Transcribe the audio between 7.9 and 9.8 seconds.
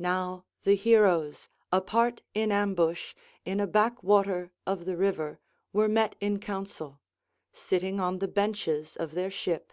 on the benches of their ship.